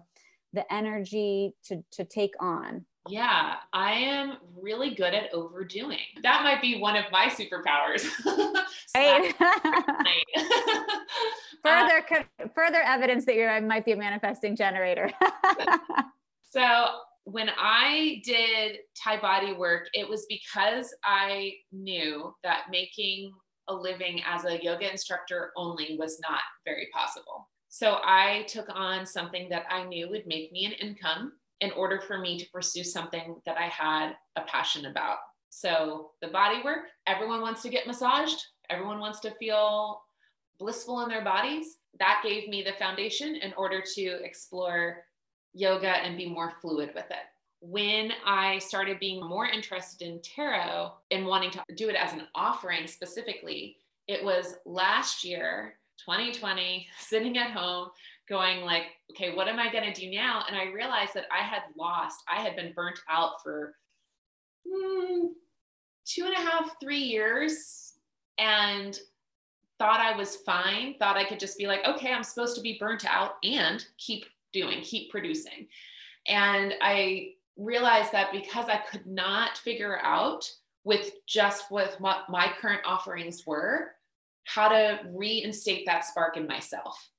[0.54, 2.86] the energy to, to take on?
[3.10, 5.98] Yeah, I am really good at overdoing.
[6.22, 8.06] That might be one of my superpowers.
[8.96, 9.34] right.
[11.64, 15.12] further uh, further evidence that you might be a manifesting generator.
[16.50, 16.86] so
[17.24, 23.32] when I did Thai body work, it was because I knew that making
[23.68, 27.50] a living as a yoga instructor only was not very possible.
[27.70, 32.02] So I took on something that I knew would make me an income in order
[32.02, 35.18] for me to pursue something that I had a passion about.
[35.50, 40.02] So the body work, everyone wants to get massaged, everyone wants to feel
[40.60, 41.78] blissful in their bodies.
[42.00, 45.04] That gave me the foundation in order to explore
[45.54, 47.26] yoga and be more fluid with it.
[47.60, 52.24] When I started being more interested in tarot and wanting to do it as an
[52.34, 57.90] offering specifically, it was last year, 2020, sitting at home
[58.32, 60.44] going like, okay, what am I going to do now?
[60.48, 63.76] And I realized that I had lost, I had been burnt out for
[64.66, 65.28] mm,
[66.06, 67.94] two and a half, three years.
[68.40, 68.98] And
[69.78, 72.78] thought I was fine, thought I could just be like, okay, I'm supposed to be
[72.80, 75.68] burnt out and keep doing, keep producing.
[76.28, 80.48] And I realized that because I could not figure out
[80.84, 83.94] with just with what my current offerings were,
[84.44, 87.10] how to reinstate that spark in myself.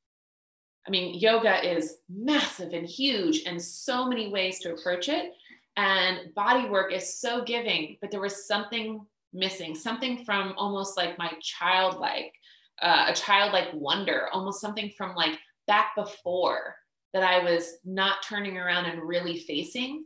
[0.86, 5.32] I mean, yoga is massive and huge and so many ways to approach it.
[5.76, 11.16] And body work is so giving, but there was something missing, something from almost like
[11.18, 12.32] my childlike,
[12.80, 16.74] uh, a childlike wonder, almost something from like back before
[17.14, 20.04] that I was not turning around and really facing.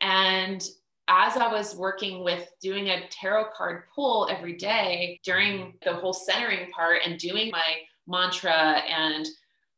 [0.00, 0.66] And
[1.08, 6.12] as I was working with doing a tarot card pull every day during the whole
[6.12, 9.26] centering part and doing my mantra, and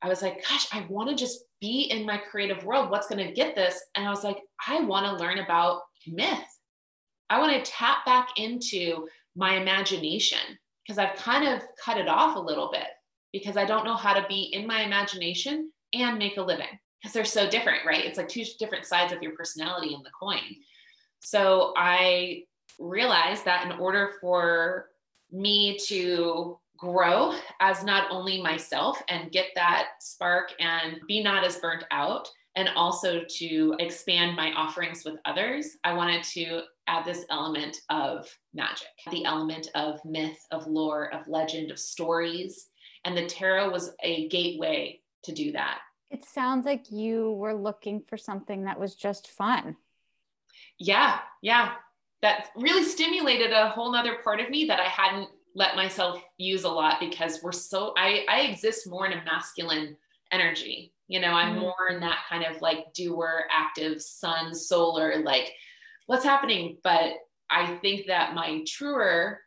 [0.03, 2.91] I was like, gosh, I want to just be in my creative world.
[2.91, 3.81] What's going to get this?
[3.95, 6.39] And I was like, I want to learn about myth.
[7.29, 10.39] I want to tap back into my imagination
[10.85, 12.89] because I've kind of cut it off a little bit
[13.33, 16.67] because I don't know how to be in my imagination and make a living
[17.01, 18.05] because they're so different, right?
[18.05, 20.57] It's like two different sides of your personality in the coin.
[21.21, 22.45] So I
[22.79, 24.87] realized that in order for
[25.31, 31.57] me to grow as not only myself and get that spark and be not as
[31.57, 37.25] burnt out, and also to expand my offerings with others, I wanted to add this
[37.31, 42.67] element of magic, the element of myth, of lore, of legend, of stories.
[43.05, 45.79] And the tarot was a gateway to do that.
[46.11, 49.77] It sounds like you were looking for something that was just fun.
[50.79, 51.75] Yeah, yeah.
[52.23, 56.65] That really stimulated a whole nother part of me that I hadn't let myself use
[56.65, 59.97] a lot because we're so I, I exist more in a masculine
[60.33, 60.93] energy.
[61.09, 61.61] You know, I'm mm-hmm.
[61.61, 65.53] more in that kind of like doer, active, sun, solar, like
[66.07, 66.79] what's happening.
[66.85, 67.15] But
[67.51, 69.41] I think that my truer,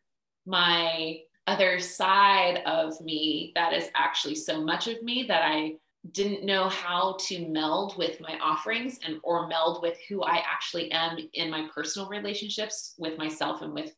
[0.46, 5.74] my other side of me that is actually so much of me that I
[6.12, 10.92] didn't know how to meld with my offerings and or meld with who I actually
[10.92, 13.94] am in my personal relationships with myself and with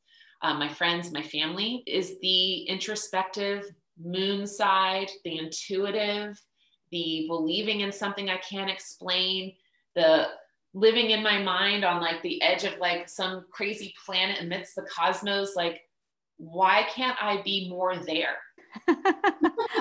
[0.45, 3.65] uh, my friends, my family, is the introspective
[3.99, 6.39] moon side, the intuitive,
[6.91, 9.55] the believing in something I can't explain,
[9.95, 10.27] the
[10.75, 14.83] living in my mind on like the edge of like some crazy planet amidst the
[14.83, 15.55] cosmos.
[15.55, 15.81] Like,
[16.37, 18.37] why can't I be more there?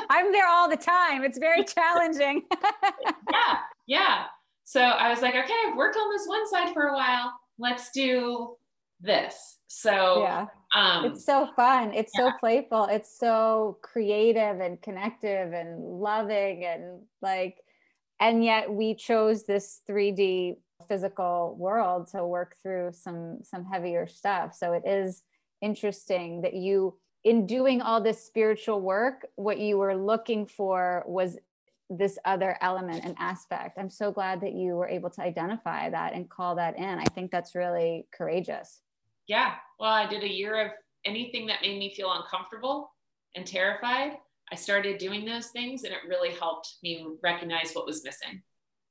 [0.08, 1.24] I'm there all the time.
[1.24, 2.44] It's very challenging.
[3.30, 4.24] yeah, yeah.
[4.64, 7.34] So I was like, okay, I've worked on this one side for a while.
[7.58, 8.56] Let's do
[9.02, 9.53] this.
[9.76, 11.92] So yeah, um, it's so fun.
[11.92, 12.30] It's yeah.
[12.30, 12.84] so playful.
[12.84, 17.58] It's so creative and connective and loving and like,
[18.20, 24.54] and yet we chose this 3D physical world to work through some some heavier stuff.
[24.54, 25.22] So it is
[25.60, 31.36] interesting that you in doing all this spiritual work, what you were looking for was
[31.90, 33.78] this other element and aspect.
[33.78, 36.98] I'm so glad that you were able to identify that and call that in.
[36.98, 38.80] I think that's really courageous.
[39.26, 39.54] Yeah.
[39.78, 40.72] Well, I did a year of
[41.04, 42.90] anything that made me feel uncomfortable
[43.34, 44.12] and terrified.
[44.52, 48.42] I started doing those things and it really helped me recognize what was missing.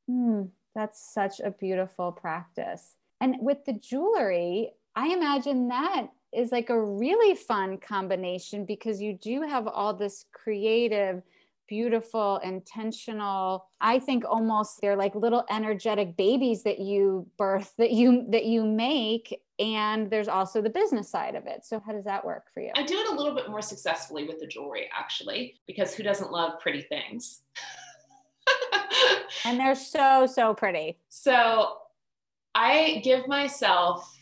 [0.09, 2.95] Mm, that's such a beautiful practice.
[3.21, 9.13] And with the jewelry, I imagine that is like a really fun combination because you
[9.13, 11.21] do have all this creative
[11.67, 18.25] beautiful intentional i think almost they're like little energetic babies that you birth that you
[18.29, 21.63] that you make and there's also the business side of it.
[21.63, 22.71] So how does that work for you?
[22.75, 26.31] I do it a little bit more successfully with the jewelry actually because who doesn't
[26.31, 27.41] love pretty things?
[29.45, 30.99] And they're so so pretty.
[31.09, 31.77] So
[32.55, 34.15] i give myself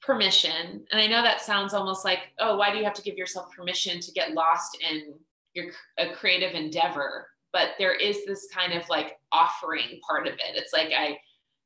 [0.00, 3.16] permission and i know that sounds almost like oh why do you have to give
[3.16, 5.14] yourself permission to get lost in
[5.54, 5.66] your
[5.98, 10.72] a creative endeavor but there is this kind of like offering part of it it's
[10.72, 11.16] like i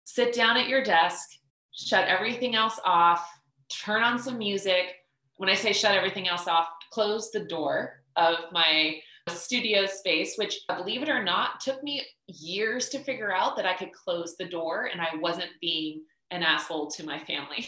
[0.05, 1.29] sit down at your desk
[1.73, 3.27] shut everything else off
[3.69, 4.95] turn on some music
[5.37, 8.97] when i say shut everything else off close the door of my
[9.29, 13.75] studio space which believe it or not took me years to figure out that i
[13.75, 17.67] could close the door and i wasn't being an asshole to my family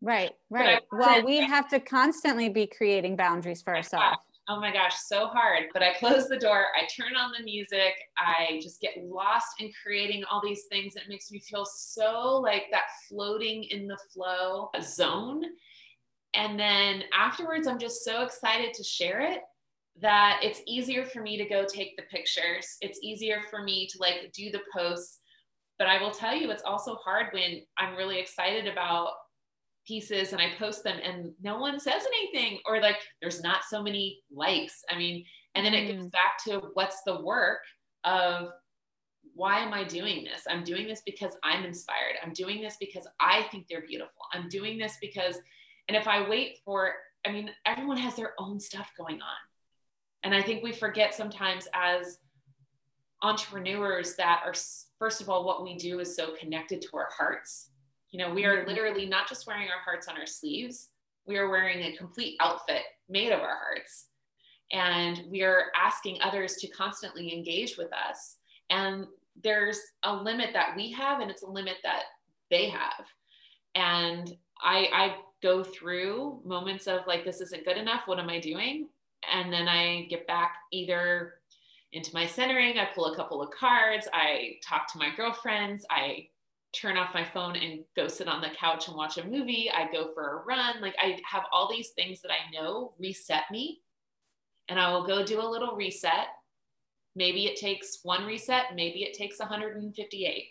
[0.00, 0.82] Right, right.
[0.90, 4.18] Well, we have to constantly be creating boundaries for ourselves.
[4.50, 5.66] Oh my gosh, so hard.
[5.72, 9.70] But I close the door, I turn on the music, I just get lost in
[9.80, 10.96] creating all these things.
[10.96, 15.44] It makes me feel so like that floating in the flow zone.
[16.34, 19.40] And then afterwards, I'm just so excited to share it
[20.00, 22.76] that it's easier for me to go take the pictures.
[22.80, 25.20] It's easier for me to like do the posts.
[25.78, 29.12] But I will tell you, it's also hard when I'm really excited about
[29.86, 33.82] pieces and I post them and no one says anything or like there's not so
[33.82, 34.82] many likes.
[34.90, 35.24] I mean,
[35.54, 36.10] and then it mm.
[36.10, 37.60] back to what's the work
[38.04, 38.50] of
[39.34, 40.42] why am I doing this?
[40.48, 42.16] I'm doing this because I'm inspired.
[42.22, 44.22] I'm doing this because I think they're beautiful.
[44.32, 45.36] I'm doing this because,
[45.88, 46.92] and if I wait for,
[47.26, 49.38] I mean, everyone has their own stuff going on.
[50.22, 52.18] And I think we forget sometimes as
[53.22, 54.54] entrepreneurs that are,
[54.98, 57.70] first of all, what we do is so connected to our hearts.
[58.10, 60.88] You know, we are literally not just wearing our hearts on our sleeves,
[61.26, 64.06] we are wearing a complete outfit made of our hearts.
[64.72, 68.36] And we are asking others to constantly engage with us.
[68.70, 69.06] And
[69.42, 72.02] there's a limit that we have, and it's a limit that
[72.50, 73.06] they have.
[73.74, 78.02] And I, I go through moments of like, this isn't good enough.
[78.06, 78.88] What am I doing?
[79.32, 81.34] And then I get back either
[81.92, 86.28] into my centering, I pull a couple of cards, I talk to my girlfriends, I
[86.72, 89.70] turn off my phone and go sit on the couch and watch a movie.
[89.70, 90.80] I go for a run.
[90.80, 93.80] Like I have all these things that I know reset me.
[94.68, 96.28] And I will go do a little reset.
[97.16, 100.44] Maybe it takes one reset, maybe it takes 158.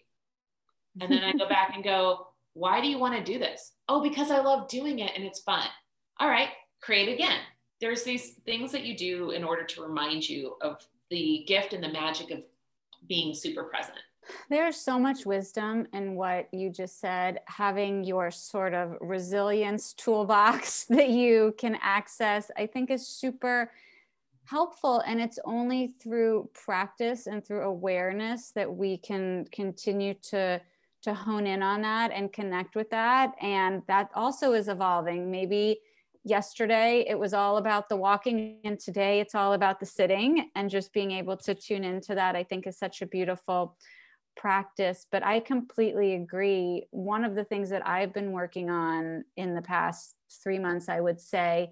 [0.99, 3.71] And then I go back and go, why do you want to do this?
[3.87, 5.67] Oh, because I love doing it and it's fun.
[6.19, 6.49] All right,
[6.81, 7.39] create again.
[7.79, 11.81] There's these things that you do in order to remind you of the gift and
[11.81, 12.43] the magic of
[13.07, 13.97] being super present.
[14.49, 17.39] There's so much wisdom in what you just said.
[17.45, 23.71] Having your sort of resilience toolbox that you can access, I think, is super
[24.45, 25.01] helpful.
[25.05, 30.61] And it's only through practice and through awareness that we can continue to
[31.01, 33.33] to hone in on that and connect with that.
[33.41, 35.31] And that also is evolving.
[35.31, 35.79] Maybe
[36.23, 40.69] yesterday it was all about the walking and today it's all about the sitting and
[40.69, 43.77] just being able to tune into that i think is such a beautiful
[44.39, 46.87] practice, but I completely agree.
[46.91, 51.01] One of the things that I've been working on in the past three months, I
[51.01, 51.71] would say,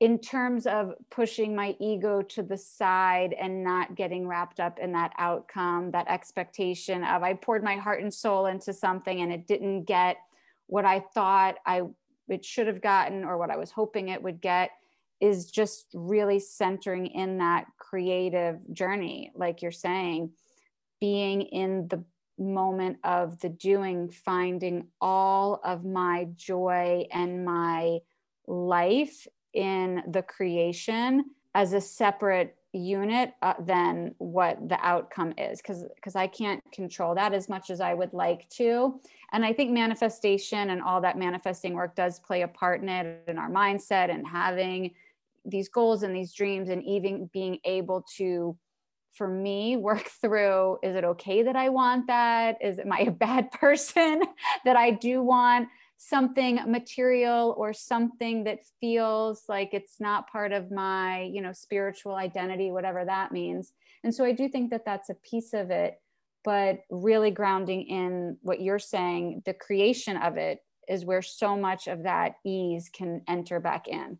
[0.00, 4.92] in terms of pushing my ego to the side and not getting wrapped up in
[4.92, 9.46] that outcome, that expectation of I poured my heart and soul into something and it
[9.46, 10.16] didn't get
[10.66, 11.82] what I thought I
[12.28, 14.70] it should have gotten or what I was hoping it would get
[15.20, 20.30] is just really centering in that creative journey like you're saying
[21.00, 22.04] being in the
[22.38, 27.98] moment of the doing, finding all of my joy and my
[28.46, 31.24] life in the creation
[31.54, 35.60] as a separate unit uh, than what the outcome is.
[35.60, 39.00] Because because I can't control that as much as I would like to.
[39.32, 43.24] And I think manifestation and all that manifesting work does play a part in it
[43.26, 44.92] in our mindset and having
[45.44, 48.56] these goals and these dreams and even being able to
[49.14, 52.58] for me work through is it okay that I want that?
[52.60, 54.22] Is am I a bad person
[54.64, 55.68] that I do want
[56.02, 62.14] something material or something that feels like it's not part of my, you know, spiritual
[62.14, 63.74] identity, whatever that means.
[64.02, 66.00] And so I do think that that's a piece of it,
[66.42, 71.86] but really grounding in what you're saying, the creation of it is where so much
[71.86, 74.16] of that ease can enter back in.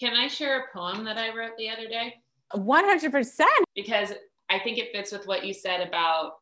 [0.00, 2.14] Can I share a poem that I wrote the other day?
[2.52, 3.40] 100%.
[3.74, 4.12] Because
[4.50, 6.34] I think it fits with what you said about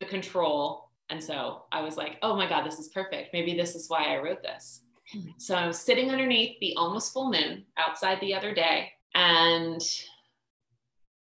[0.00, 0.90] the control.
[1.08, 3.32] And so I was like, oh my God, this is perfect.
[3.32, 4.82] Maybe this is why I wrote this.
[5.38, 9.80] So I was sitting underneath the almost full moon outside the other day, and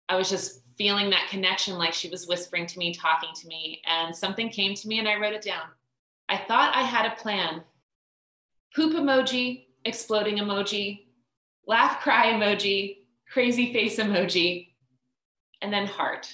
[0.10, 3.82] I was just feeling that connection like she was whispering to me, talking to me,
[3.86, 5.68] and something came to me and I wrote it down.
[6.30, 7.62] I thought I had a plan.
[8.76, 11.06] Poop emoji, exploding emoji,
[11.68, 14.70] laugh cry emoji, crazy face emoji,
[15.62, 16.34] and then heart.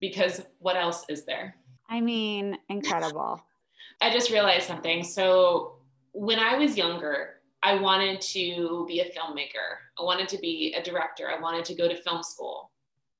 [0.00, 1.56] Because what else is there?
[1.88, 3.40] I mean, incredible.
[4.00, 5.02] I just realized something.
[5.02, 5.76] So
[6.12, 9.78] when I was younger, I wanted to be a filmmaker.
[9.98, 11.30] I wanted to be a director.
[11.30, 12.70] I wanted to go to film school.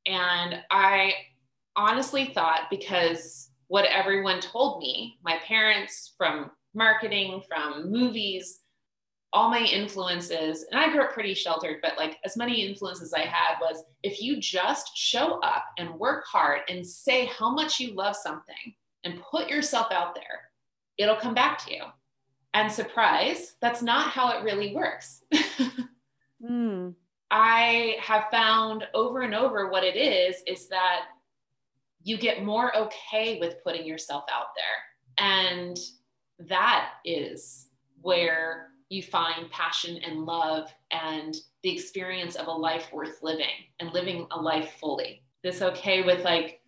[0.07, 1.15] And I
[1.75, 8.61] honestly thought because what everyone told me, my parents from marketing, from movies,
[9.33, 13.21] all my influences, and I grew up pretty sheltered, but like as many influences I
[13.21, 17.95] had was if you just show up and work hard and say how much you
[17.95, 18.75] love something
[19.05, 20.51] and put yourself out there,
[20.99, 21.83] it'll come back to you.
[22.55, 25.23] And surprise, that's not how it really works.
[26.43, 26.95] mm.
[27.31, 31.07] I have found over and over what it is is that
[32.03, 35.27] you get more okay with putting yourself out there.
[35.27, 35.77] And
[36.39, 37.67] that is
[38.01, 43.47] where you find passion and love and the experience of a life worth living
[43.81, 45.23] and living a life fully.
[45.43, 46.61] This okay with like,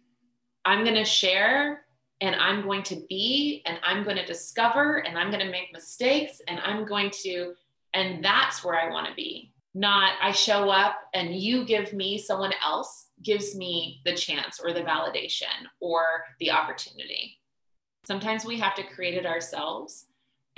[0.65, 1.85] I'm going to share
[2.21, 5.73] and I'm going to be and I'm going to discover and I'm going to make
[5.73, 7.55] mistakes and I'm going to,
[7.95, 9.53] and that's where I want to be.
[9.75, 14.73] not I show up and you give me someone else gives me the chance or
[14.73, 16.03] the validation or
[16.41, 17.39] the opportunity.
[18.05, 20.07] Sometimes we have to create it ourselves,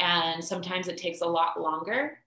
[0.00, 2.18] and sometimes it takes a lot longer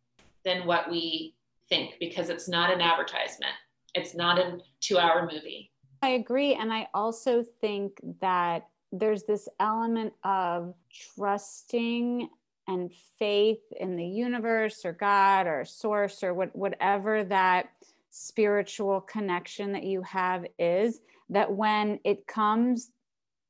[0.45, 1.36] than what we
[1.67, 3.53] think because it's not an advertisement,
[3.95, 5.71] it's not a two hour movie.
[6.01, 6.53] I agree.
[6.53, 10.76] And I also think that there's this element of
[11.15, 12.30] trusting
[12.67, 17.69] and faith in the universe or God or source or what, whatever that
[18.09, 22.91] spiritual connection that you have is, that when it comes,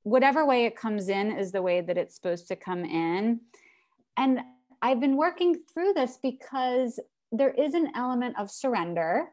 [0.03, 3.41] whatever way it comes in is the way that it's supposed to come in.
[4.17, 4.39] And
[4.81, 6.99] I've been working through this because
[7.31, 9.29] there is an element of surrender,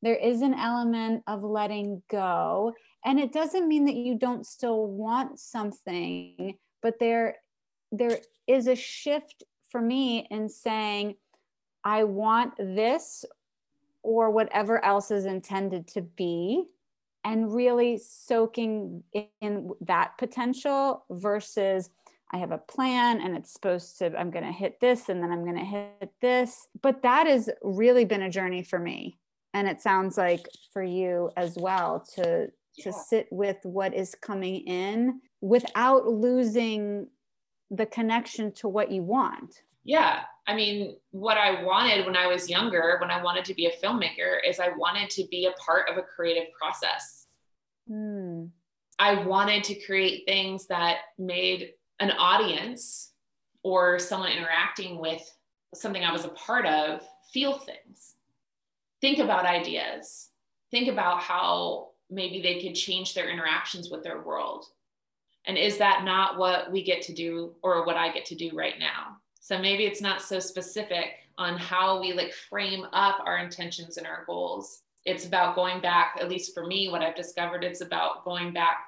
[0.00, 2.74] there is an element of letting go.
[3.04, 7.36] And it doesn't mean that you don't still want something, but there
[7.92, 11.16] there is a shift for me in saying,
[11.84, 13.24] I want this
[14.02, 16.64] or whatever else is intended to be,
[17.24, 19.04] and really soaking
[19.40, 21.90] in that potential versus
[22.32, 25.30] I have a plan and it's supposed to, I'm going to hit this and then
[25.30, 26.66] I'm going to hit this.
[26.80, 29.18] But that has really been a journey for me.
[29.54, 32.84] And it sounds like for you as well to, yeah.
[32.84, 37.08] to sit with what is coming in without losing
[37.70, 39.62] the connection to what you want.
[39.84, 40.20] Yeah.
[40.46, 43.76] I mean, what I wanted when I was younger, when I wanted to be a
[43.76, 47.26] filmmaker, is I wanted to be a part of a creative process.
[47.90, 48.48] Mm.
[48.98, 51.72] I wanted to create things that made
[52.02, 53.12] an audience
[53.62, 55.22] or someone interacting with
[55.72, 57.00] something I was a part of
[57.32, 58.14] feel things.
[59.00, 60.30] Think about ideas.
[60.72, 64.66] Think about how maybe they could change their interactions with their world.
[65.46, 68.50] And is that not what we get to do or what I get to do
[68.52, 69.18] right now?
[69.40, 71.06] So maybe it's not so specific
[71.38, 74.82] on how we like frame up our intentions and our goals.
[75.04, 78.86] It's about going back, at least for me, what I've discovered, it's about going back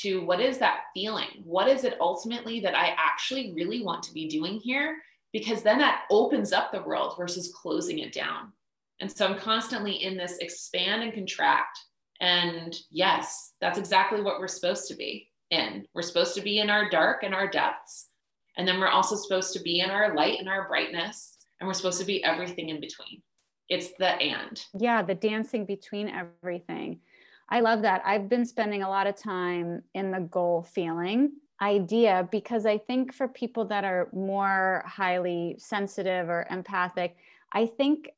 [0.00, 1.42] to what is that feeling?
[1.44, 4.98] What is it ultimately that I actually really want to be doing here?
[5.32, 8.52] Because then that opens up the world versus closing it down.
[9.00, 11.78] And so I'm constantly in this expand and contract.
[12.20, 15.86] And yes, that's exactly what we're supposed to be in.
[15.94, 18.08] We're supposed to be in our dark and our depths.
[18.56, 21.36] And then we're also supposed to be in our light and our brightness.
[21.60, 23.22] And we're supposed to be everything in between.
[23.68, 24.60] It's the and.
[24.78, 27.00] Yeah, the dancing between everything.
[27.48, 28.02] I love that.
[28.04, 33.12] I've been spending a lot of time in the goal feeling idea because I think
[33.12, 37.16] for people that are more highly sensitive or empathic,
[37.52, 38.10] I think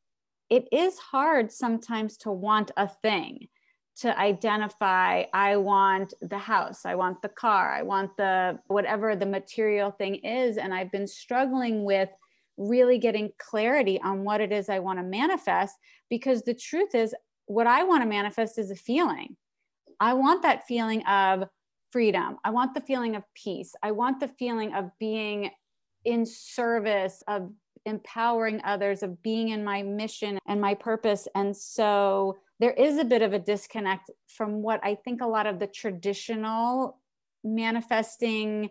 [0.51, 3.49] it is hard sometimes to want a thing
[3.97, 9.27] to identify i want the house i want the car i want the whatever the
[9.27, 12.09] material thing is and i've been struggling with
[12.57, 15.75] really getting clarity on what it is i want to manifest
[16.09, 17.15] because the truth is
[17.51, 19.37] what i want to manifest is a feeling
[19.99, 21.45] i want that feeling of
[21.93, 25.51] freedom i want the feeling of peace i want the feeling of being
[26.05, 27.51] in service of
[27.87, 33.05] empowering others of being in my mission and my purpose and so there is a
[33.05, 37.01] bit of a disconnect from what I think a lot of the traditional
[37.43, 38.69] manifesting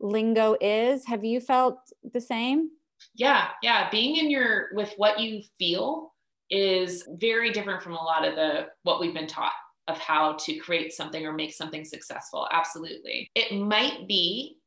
[0.00, 1.04] lingo is.
[1.06, 1.78] Have you felt
[2.12, 2.70] the same?
[3.16, 3.90] Yeah, yeah.
[3.90, 6.11] Being in your with what you feel
[6.52, 9.52] is very different from a lot of the what we've been taught
[9.88, 12.46] of how to create something or make something successful.
[12.52, 13.28] Absolutely.
[13.34, 14.58] It might be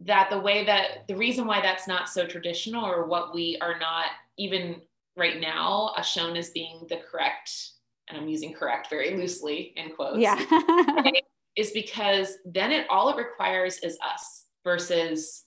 [0.00, 3.78] that the way that the reason why that's not so traditional or what we are
[3.78, 4.06] not
[4.38, 4.80] even
[5.16, 7.70] right now uh, shown as being the correct
[8.08, 10.18] and I'm using correct very loosely in quotes.
[10.18, 10.42] Yeah.
[11.56, 15.44] is because then it all it requires is us versus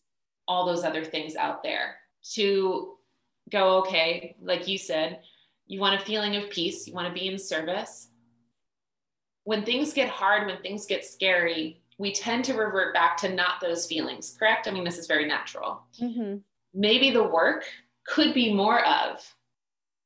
[0.48, 1.96] all those other things out there
[2.34, 2.94] to
[3.52, 5.20] go, okay, like you said,
[5.68, 8.10] you want a feeling of peace, you want to be in service.
[9.44, 13.62] When things get hard, when things get scary, we tend to revert back to not
[13.62, 14.68] those feelings, correct?
[14.68, 15.84] I mean, this is very natural.
[16.02, 16.38] Mm-hmm.
[16.74, 17.64] Maybe the work
[18.06, 19.24] could be more of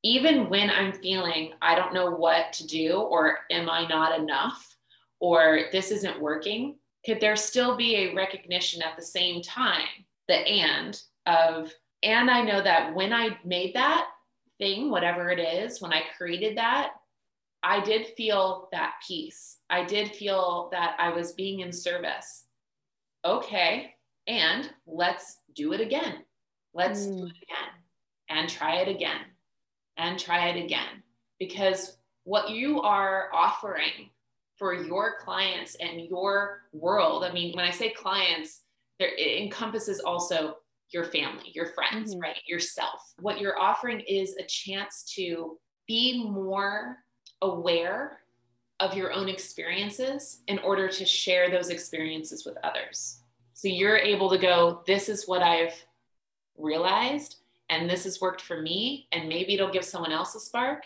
[0.03, 4.75] even when I'm feeling I don't know what to do, or am I not enough,
[5.19, 9.87] or this isn't working, could there still be a recognition at the same time,
[10.27, 11.71] the and of,
[12.03, 14.07] and I know that when I made that
[14.61, 16.91] thing, whatever it is, when I created that,
[17.63, 19.57] I did feel that peace.
[19.69, 22.45] I did feel that I was being in service.
[23.25, 23.95] Okay,
[24.27, 26.23] and let's do it again.
[26.73, 27.17] Let's mm.
[27.17, 27.81] do it again
[28.29, 29.25] and try it again
[29.97, 31.03] and try it again
[31.39, 34.09] because what you are offering
[34.57, 38.61] for your clients and your world i mean when i say clients
[38.99, 40.57] there it encompasses also
[40.91, 42.21] your family your friends mm-hmm.
[42.21, 46.97] right yourself what you're offering is a chance to be more
[47.41, 48.19] aware
[48.81, 53.21] of your own experiences in order to share those experiences with others.
[53.53, 55.75] So you're able to go, this is what I've
[56.57, 57.37] realized,
[57.69, 60.83] and this has worked for me, and maybe it'll give someone else a spark.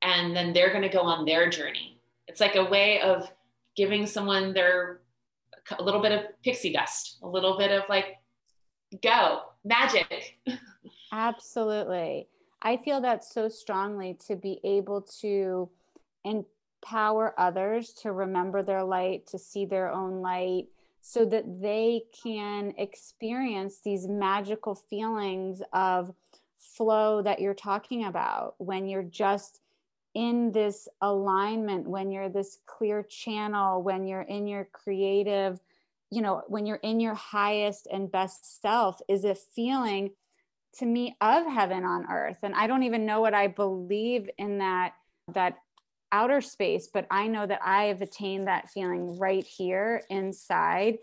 [0.00, 2.00] And then they're going to go on their journey.
[2.28, 3.30] It's like a way of
[3.76, 5.00] giving someone their
[5.78, 8.16] a little bit of pixie dust, a little bit of like,
[9.02, 10.38] go, magic.
[11.12, 12.28] Absolutely.
[12.62, 15.68] I feel that so strongly to be able to
[16.24, 20.66] empower others to remember their light, to see their own light,
[21.00, 26.12] so that they can experience these magical feelings of
[26.58, 29.60] flow that you're talking about when you're just
[30.14, 35.60] in this alignment, when you're this clear channel, when you're in your creative,
[36.10, 40.10] you know, when you're in your highest and best self, is a feeling
[40.78, 42.38] to me of heaven on earth.
[42.42, 44.92] And I don't even know what I believe in that
[45.34, 45.58] that
[46.10, 50.98] outer space, but I know that I have attained that feeling right here inside.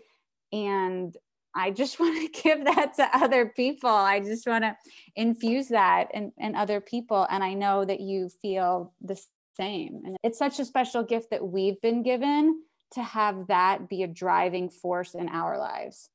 [0.52, 1.16] And
[1.54, 3.90] I just want to give that to other people.
[3.90, 4.76] I just want to
[5.14, 7.26] infuse that in, in other people.
[7.30, 9.20] And I know that you feel the
[9.56, 10.02] same.
[10.04, 12.62] And it's such a special gift that we've been given
[12.92, 16.10] to have that be a driving force in our lives.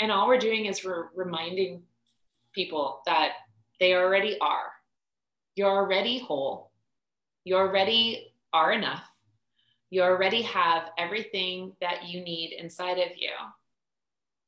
[0.00, 1.82] And all we're doing is we're reminding
[2.54, 3.32] people that
[3.80, 4.72] they already are.
[5.54, 6.70] You're already whole.
[7.44, 9.04] You already are enough.
[9.90, 13.30] You already have everything that you need inside of you.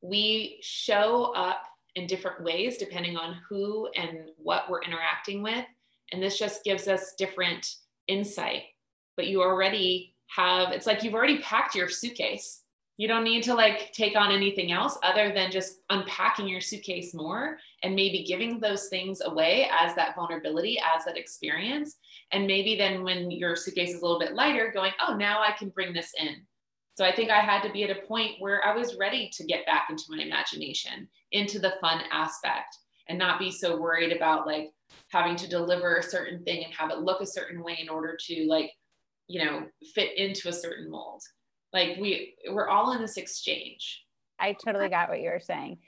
[0.01, 1.63] We show up
[1.97, 5.65] in different ways depending on who and what we're interacting with.
[6.13, 7.67] And this just gives us different
[8.09, 8.63] insight.
[9.17, 12.65] But you already have, it's like you've already packed your suitcase
[12.97, 17.13] you don't need to like take on anything else other than just unpacking your suitcase
[17.13, 21.97] more and maybe giving those things away as that vulnerability, as that experience.
[22.31, 25.53] And maybe then when your suitcase is a little bit lighter, going, oh, now I
[25.59, 26.47] can bring this in.
[26.97, 29.45] So I think I had to be at a point where I was ready to
[29.45, 32.79] get back into my imagination, into the fun aspect,
[33.09, 34.71] and not be so worried about like
[35.09, 38.17] having to deliver a certain thing and have it look a certain way in order
[38.27, 38.71] to like,
[39.27, 41.23] you know, fit into a certain mold.
[41.73, 44.05] Like we we're all in this exchange.
[44.39, 45.79] I totally got what you were saying.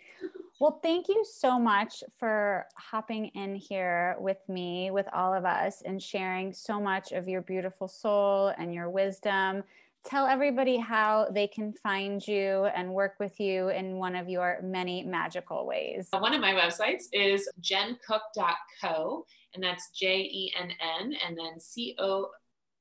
[0.58, 5.82] Well thank you so much for hopping in here with me with all of us
[5.84, 9.62] and sharing so much of your beautiful soul and your wisdom.
[10.06, 14.60] Tell everybody how they can find you and work with you in one of your
[14.62, 16.06] many magical ways.
[16.12, 20.70] One of my websites is jenncook.co, and that's J E N
[21.00, 22.28] N and then C O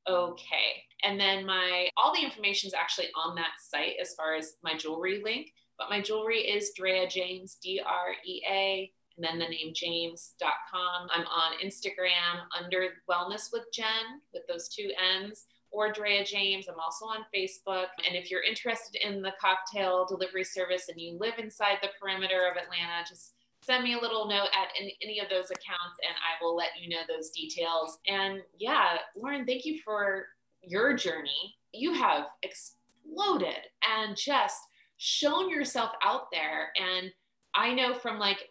[0.08, 0.84] okay.
[1.04, 4.76] And then my all the information is actually on that site as far as my
[4.76, 5.52] jewelry link.
[5.78, 11.08] But my jewelry is Drea James, D R E A, and then the name james.com.
[11.12, 14.92] I'm on Instagram under Wellness with Jenn with those two
[15.22, 16.68] N's or Drea James.
[16.68, 17.88] I'm also on Facebook.
[18.08, 22.50] And if you're interested in the cocktail delivery service and you live inside the perimeter
[22.50, 23.35] of Atlanta, just
[23.66, 26.70] send me a little note at any, any of those accounts and I will let
[26.80, 27.98] you know those details.
[28.08, 30.28] And yeah, Lauren, thank you for
[30.62, 31.56] your journey.
[31.74, 33.58] You have exploded
[33.98, 34.58] and just
[34.98, 36.70] shown yourself out there.
[36.78, 37.12] And
[37.56, 38.50] I know from like